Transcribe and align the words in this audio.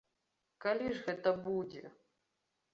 Калі 0.65 0.87
ж 0.95 1.05
гэта 1.09 1.35
будзе? 1.45 1.85